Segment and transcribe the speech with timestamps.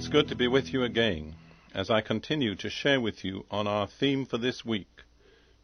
[0.00, 1.34] It's good to be with you again
[1.74, 5.02] as I continue to share with you on our theme for this week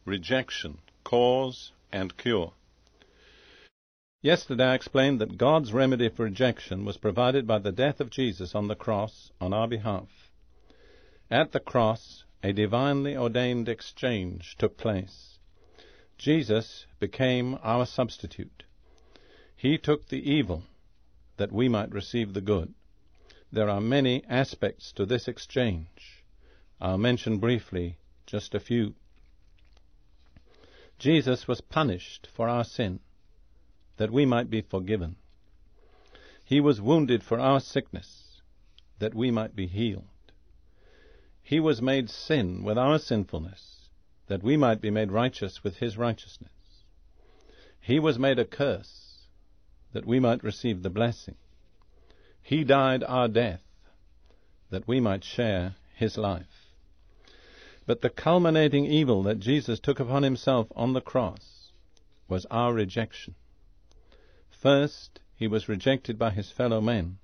[0.05, 2.53] rejection, cause, and cure.
[4.21, 8.53] Yesterday I explained that God's remedy for rejection was provided by the death of Jesus
[8.53, 10.29] on the cross on our behalf.
[11.31, 15.39] At the cross, a divinely ordained exchange took place.
[16.19, 18.65] Jesus became our substitute.
[19.55, 20.61] He took the evil
[21.37, 22.75] that we might receive the good.
[23.51, 26.23] There are many aspects to this exchange.
[26.81, 28.95] I'll mention briefly just a few.
[30.99, 32.99] Jesus was punished for our sin,
[33.97, 35.15] that we might be forgiven.
[36.43, 38.41] He was wounded for our sickness,
[38.99, 40.03] that we might be healed.
[41.41, 43.89] He was made sin with our sinfulness,
[44.27, 46.83] that we might be made righteous with his righteousness.
[47.79, 49.27] He was made a curse,
[49.93, 51.35] that we might receive the blessing.
[52.47, 53.61] He died our death,
[54.69, 56.71] that we might share his life.
[57.85, 61.73] But the culminating evil that Jesus took upon himself on the cross
[62.29, 63.35] was our rejection.
[64.49, 67.17] First, he was rejected by his fellow men.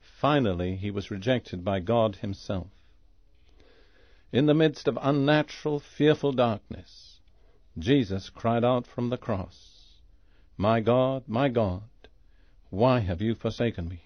[0.00, 2.72] Finally, he was rejected by God himself.
[4.32, 7.20] In the midst of unnatural, fearful darkness,
[7.78, 10.00] Jesus cried out from the cross,
[10.56, 11.82] My God, my God,
[12.70, 14.00] why have you forsaken me?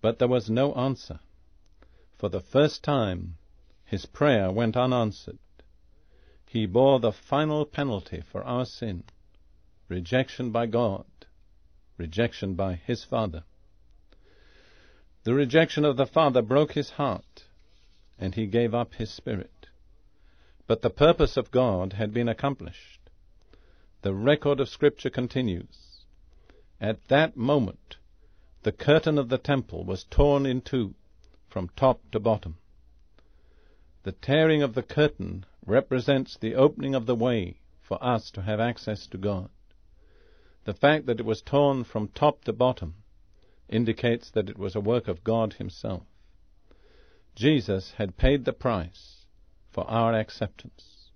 [0.00, 1.20] But there was no answer.
[2.18, 3.36] For the first time,
[3.84, 5.38] his prayer went unanswered.
[6.46, 9.04] He bore the final penalty for our sin
[9.88, 11.06] rejection by God,
[11.96, 13.44] rejection by his Father.
[15.22, 17.44] The rejection of the Father broke his heart,
[18.18, 19.68] and he gave up his spirit.
[20.66, 23.00] But the purpose of God had been accomplished.
[24.02, 26.04] The record of Scripture continues.
[26.80, 27.96] At that moment,
[28.66, 30.92] the curtain of the temple was torn in two
[31.48, 32.58] from top to bottom.
[34.02, 38.58] The tearing of the curtain represents the opening of the way for us to have
[38.58, 39.50] access to God.
[40.64, 43.04] The fact that it was torn from top to bottom
[43.68, 46.02] indicates that it was a work of God Himself.
[47.36, 49.26] Jesus had paid the price
[49.70, 51.12] for our acceptance.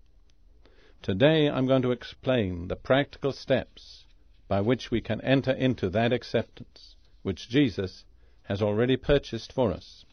[1.03, 4.05] Today I'm going to explain the practical steps
[4.47, 8.05] by which we can enter into that acceptance which Jesus
[8.45, 10.05] has already purchased for us.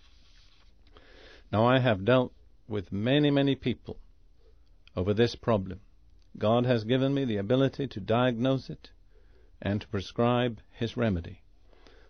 [1.51, 2.33] Now, I have dealt
[2.67, 3.97] with many, many people
[4.95, 5.79] over this problem.
[6.37, 8.91] God has given me the ability to diagnose it
[9.61, 11.41] and to prescribe His remedy.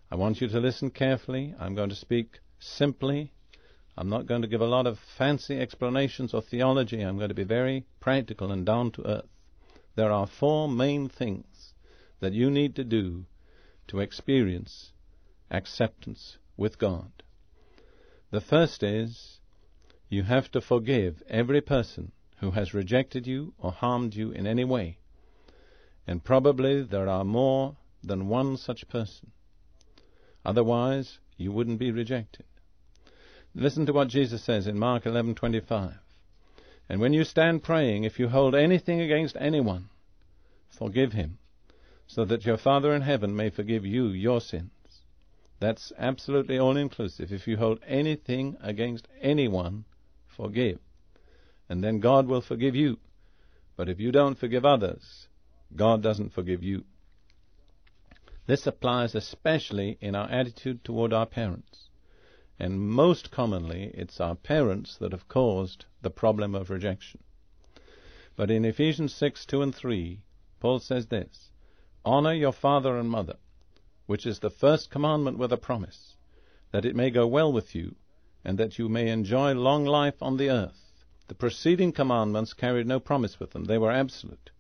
[0.10, 1.54] I want you to listen carefully.
[1.60, 3.34] I'm going to speak simply.
[3.98, 7.02] I'm not going to give a lot of fancy explanations or theology.
[7.02, 9.30] I'm going to be very practical and down to earth.
[9.96, 11.74] There are four main things
[12.20, 13.26] that you need to do
[13.88, 14.92] to experience
[15.50, 17.12] acceptance with God.
[18.32, 19.40] The first is
[20.10, 24.64] you have to forgive every person who has rejected you or harmed you in any
[24.64, 25.00] way.
[26.06, 29.32] And probably there are more than one such person.
[30.46, 32.46] Otherwise, you wouldn't be rejected.
[33.54, 36.00] Listen to what Jesus says in Mark 11:25.
[36.90, 39.90] And when you stand praying, if you hold anything against anyone,
[40.70, 41.40] forgive him,
[42.08, 44.72] so that your Father in heaven may forgive you your sins.
[45.60, 47.32] That's absolutely all inclusive.
[47.32, 49.86] If you hold anything against anyone,
[50.26, 50.80] forgive.
[51.68, 52.98] And then God will forgive you.
[53.76, 55.28] But if you don't forgive others,
[55.76, 56.86] God doesn't forgive you.
[58.46, 61.90] This applies especially in our attitude toward our parents.
[62.60, 67.22] And most commonly, it's our parents that have caused the problem of rejection.
[68.36, 70.22] But in Ephesians 6 2 and 3,
[70.60, 71.52] Paul says this
[72.10, 73.36] Honor your father and mother,
[74.06, 76.16] which is the first commandment with a promise,
[76.72, 77.96] that it may go well with you,
[78.46, 80.94] and that you may enjoy long life on the earth.
[81.28, 84.52] The preceding commandments carried no promise with them, they were absolute.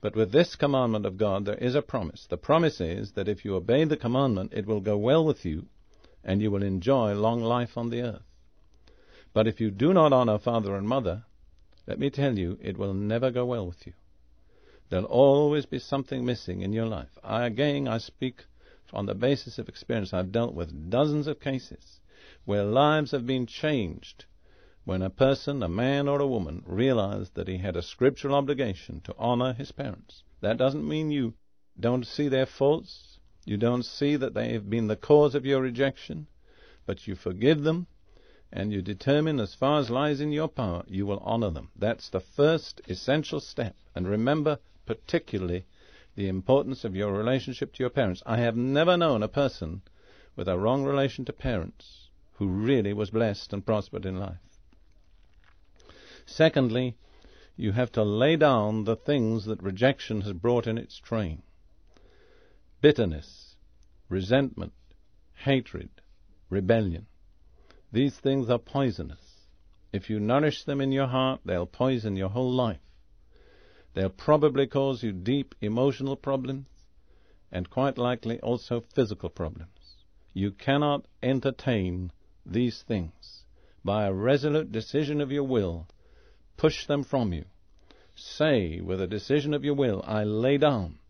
[0.00, 2.26] But with this commandment of God there is a promise.
[2.26, 5.68] The promise is that if you obey the commandment, it will go well with you,
[6.24, 8.26] and you will enjoy long life on the earth.
[9.32, 11.26] But if you do not honor father and mother,
[11.86, 13.92] let me tell you, it will never go well with you.
[14.90, 17.18] There'll always be something missing in your life.
[17.22, 18.46] I, again, I speak
[18.92, 20.14] on the basis of experience.
[20.14, 22.00] I've dealt with dozens of cases
[22.46, 24.24] where lives have been changed
[24.84, 29.02] when a person, a man or a woman, realized that he had a scriptural obligation
[29.02, 30.22] to honor his parents.
[30.40, 31.34] That doesn't mean you
[31.78, 35.60] don't see their faults, you don't see that they have been the cause of your
[35.60, 36.28] rejection,
[36.86, 37.86] but you forgive them
[38.50, 41.70] and you determine as far as lies in your power, you will honor them.
[41.76, 43.76] That's the first essential step.
[43.94, 44.58] And remember
[44.88, 45.66] particularly
[46.16, 48.22] the importance of your relationship to your parents.
[48.24, 49.82] I have never known a person
[50.34, 54.38] with a wrong relation to parents who really was blessed and prospered in life.
[56.24, 56.96] Secondly,
[57.54, 61.42] you have to lay down the things that rejection has brought in its train
[62.80, 63.56] bitterness,
[64.08, 64.72] resentment,
[65.44, 65.90] hatred,
[66.48, 67.06] rebellion.
[67.92, 69.48] These things are poisonous.
[69.92, 72.87] If you nourish them in your heart, they'll poison your whole life.
[73.98, 76.68] They'll probably cause you deep emotional problems
[77.50, 79.96] and quite likely also physical problems.
[80.32, 82.12] You cannot entertain
[82.46, 83.42] these things.
[83.84, 85.88] By a resolute decision of your will,
[86.56, 87.46] push them from you.
[88.14, 91.00] Say with a decision of your will, I lay down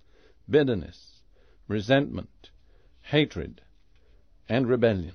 [0.49, 1.21] bitterness,
[1.69, 2.49] resentment,
[3.03, 3.61] hatred,
[4.49, 5.13] and rebellion.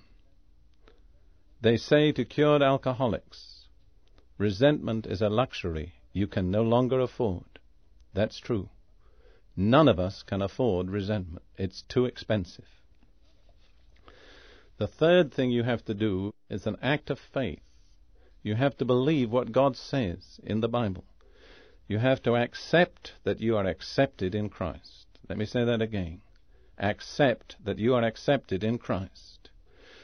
[1.59, 3.65] They say to cured alcoholics,
[4.37, 7.45] resentment is a luxury you can no longer afford.
[8.13, 8.69] That's true.
[9.55, 11.45] None of us can afford resentment.
[11.57, 12.81] It's too expensive.
[14.77, 17.61] The third thing you have to do is an act of faith.
[18.41, 21.05] You have to believe what God says in the Bible.
[21.87, 25.07] You have to accept that you are accepted in Christ.
[25.29, 26.21] Let me say that again.
[26.77, 29.51] Accept that you are accepted in Christ.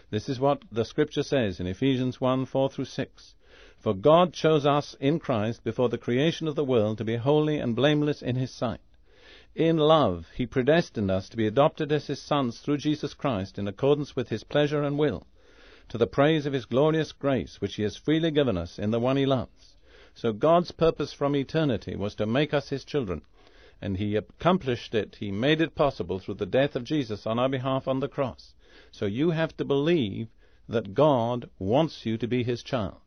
[0.09, 3.35] This is what the scripture says in Ephesians 1 4 through 6.
[3.79, 7.59] For God chose us in Christ before the creation of the world to be holy
[7.59, 8.81] and blameless in His sight.
[9.55, 13.69] In love, He predestined us to be adopted as His sons through Jesus Christ in
[13.69, 15.25] accordance with His pleasure and will,
[15.87, 18.99] to the praise of His glorious grace, which He has freely given us in the
[18.99, 19.77] one He loves.
[20.13, 23.21] So God's purpose from eternity was to make us His children,
[23.81, 27.47] and He accomplished it, He made it possible through the death of Jesus on our
[27.47, 28.53] behalf on the cross.
[28.91, 30.27] So you have to believe
[30.67, 32.99] that God wants you to be His child.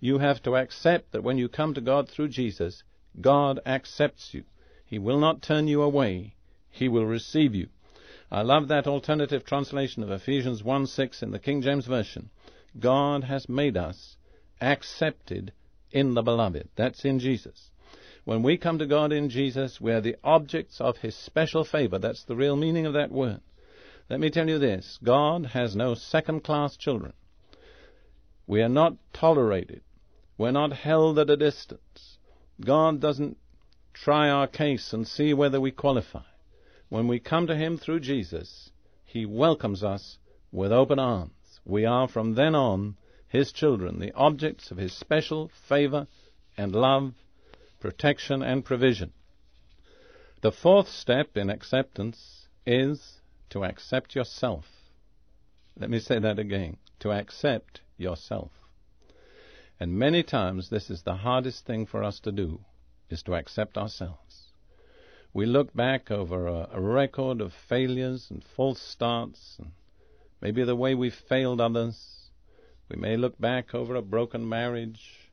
[0.00, 2.82] You have to accept that when you come to God through Jesus,
[3.20, 4.44] God accepts you.
[4.86, 6.34] He will not turn you away.
[6.70, 7.68] He will receive you.
[8.30, 12.30] I love that alternative translation of Ephesians 1 6 in the King James Version.
[12.78, 14.16] God has made us
[14.60, 15.52] accepted
[15.90, 16.68] in the beloved.
[16.76, 17.70] That's in Jesus.
[18.24, 21.98] When we come to God in Jesus, we are the objects of His special favor.
[21.98, 23.40] That's the real meaning of that word.
[24.08, 27.12] Let me tell you this God has no second class children.
[28.46, 29.82] We are not tolerated.
[30.40, 32.16] We're not held at a distance.
[32.64, 33.36] God doesn't
[33.92, 36.22] try our case and see whether we qualify.
[36.88, 38.72] When we come to Him through Jesus,
[39.04, 40.16] He welcomes us
[40.50, 41.60] with open arms.
[41.66, 42.96] We are from then on
[43.28, 46.06] His children, the objects of His special favor
[46.56, 47.12] and love,
[47.78, 49.12] protection and provision.
[50.40, 53.20] The fourth step in acceptance is
[53.50, 54.64] to accept yourself.
[55.78, 56.78] Let me say that again.
[57.00, 58.52] To accept yourself.
[59.80, 62.60] And many times this is the hardest thing for us to do,
[63.08, 64.52] is to accept ourselves.
[65.32, 69.72] We look back over a, a record of failures and false starts, and
[70.42, 72.30] maybe the way we've failed others.
[72.90, 75.30] We may look back over a broken marriage,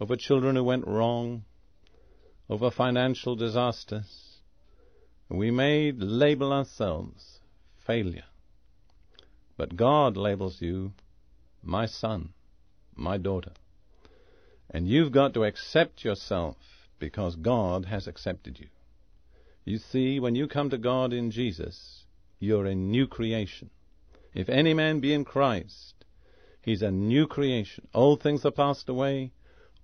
[0.00, 1.44] over children who went wrong,
[2.48, 4.36] over financial disasters.
[5.28, 7.40] We may label ourselves
[7.84, 8.26] failure.
[9.56, 10.92] But God labels you
[11.64, 12.34] my son,
[12.94, 13.52] my daughter.
[14.72, 16.56] And you've got to accept yourself
[16.98, 18.68] because God has accepted you.
[19.64, 22.04] You see, when you come to God in Jesus,
[22.38, 23.70] you're a new creation.
[24.34, 26.04] If any man be in Christ,
[26.62, 27.86] he's a new creation.
[27.92, 29.32] Old things are passed away,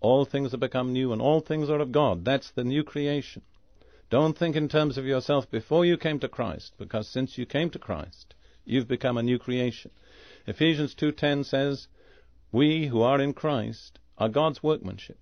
[0.01, 2.25] all things have become new, and all things are of God.
[2.25, 3.43] That's the new creation.
[4.11, 7.69] Don't think in terms of yourself before you came to Christ, because since you came
[7.71, 9.91] to Christ, you've become a new creation.
[10.47, 11.89] Ephesians 2:10 says,
[12.51, 15.19] "We who are in Christ are God's workmanship."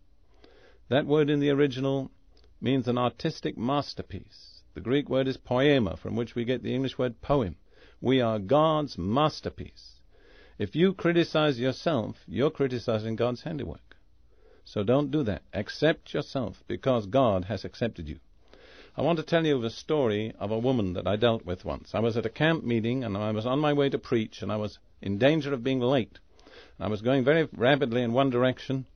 [0.88, 2.10] That word in the original
[2.60, 4.62] means an artistic masterpiece.
[4.74, 7.56] The Greek word is poema, from which we get the English word poem.
[8.00, 10.00] We are God's masterpiece.
[10.58, 13.96] If you criticize yourself, you're criticizing God's handiwork.
[14.64, 15.42] So don't do that.
[15.52, 18.20] Accept yourself because God has accepted you.
[18.96, 21.94] I want to tell you the story of a woman that I dealt with once.
[21.94, 24.50] I was at a camp meeting and I was on my way to preach and
[24.50, 26.18] I was in danger of being late.
[26.78, 28.86] I was going very rapidly in one direction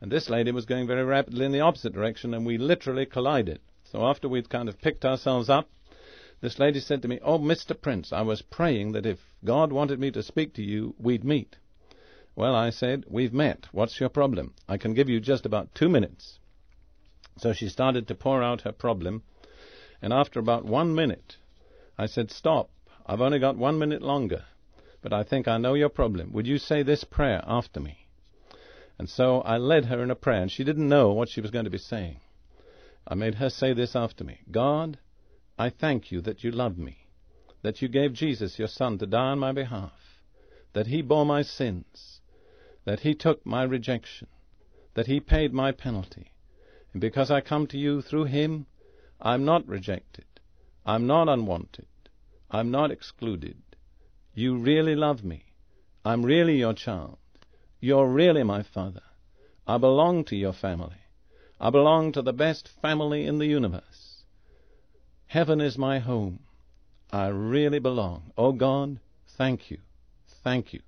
[0.00, 3.60] and this lady was going very rapidly in the opposite direction and we literally collided.
[3.84, 5.68] So after we'd kind of picked ourselves up,
[6.40, 7.80] This lady said to me, Oh, Mr.
[7.80, 11.56] Prince, I was praying that if God wanted me to speak to you, we'd meet.
[12.34, 13.68] Well, I said, We've met.
[13.72, 14.54] What's your problem?
[14.68, 16.38] I can give you just about two minutes.
[17.38, 19.22] So she started to pour out her problem,
[20.02, 21.38] and after about one minute,
[21.96, 22.70] I said, Stop.
[23.06, 24.44] I've only got one minute longer,
[25.06, 26.32] but I think I know your problem.
[26.32, 28.08] Would you say this prayer after me?
[28.98, 31.52] And so I led her in a prayer, and she didn't know what she was
[31.52, 32.18] going to be saying.
[33.06, 34.98] I made her say this after me God,
[35.56, 37.06] I thank you that you love me,
[37.62, 39.92] that you gave Jesus, your Son, to die on my behalf,
[40.72, 42.20] that he bore my sins,
[42.84, 44.26] that he took my rejection,
[44.94, 46.32] that he paid my penalty.
[46.92, 48.66] And because I come to you through him,
[49.20, 50.26] I'm not rejected.
[50.84, 51.86] I'm not unwanted.
[52.50, 53.62] I'm not excluded.
[54.38, 55.44] You really love me.
[56.04, 57.16] I'm really your child.
[57.80, 59.00] You're really my father.
[59.66, 61.00] I belong to your family.
[61.58, 64.24] I belong to the best family in the universe.
[65.26, 66.40] Heaven is my home.
[67.10, 68.30] I really belong.
[68.36, 69.00] Oh God,
[69.38, 69.78] thank you.
[70.44, 70.80] Thank you.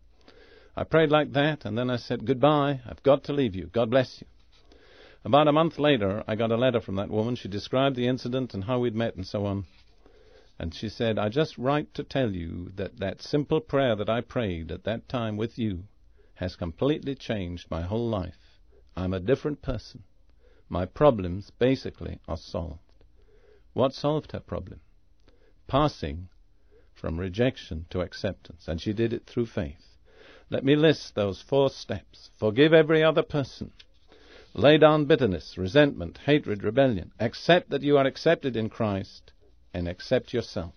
[0.76, 2.80] I prayed like that, and then I said, Goodbye.
[2.86, 3.68] I've got to leave you.
[3.72, 4.26] God bless you.
[5.24, 7.34] About a month later, I got a letter from that woman.
[7.34, 9.64] She described the incident and how we'd met and so on.
[10.60, 14.20] And she said, I just write to tell you that that simple prayer that I
[14.20, 15.84] prayed at that time with you
[16.34, 18.58] has completely changed my whole life.
[18.96, 20.02] I'm a different person.
[20.68, 23.04] My problems, basically, are solved.
[23.72, 24.80] What solved her problem?
[25.68, 26.28] Passing
[26.92, 29.96] from rejection to acceptance, and she did it through faith.
[30.50, 32.30] Let me list those four steps.
[32.36, 33.70] Forgive every other person.
[34.54, 37.12] Lay down bitterness, resentment, hatred, rebellion.
[37.20, 39.30] Accept that you are accepted in Christ
[39.72, 40.72] and accept yourself.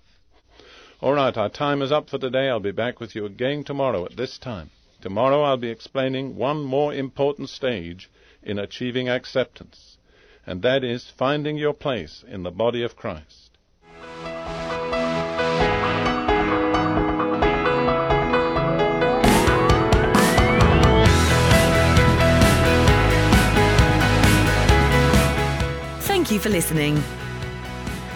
[1.02, 2.48] All right, our time is up for today.
[2.48, 4.70] I'll be back with you again tomorrow at this time.
[5.02, 8.10] Tomorrow I'll be explaining one more important stage
[8.44, 9.98] in achieving acceptance,
[10.46, 13.50] and that is finding your place in the body of Christ.
[26.02, 27.02] Thank you for listening.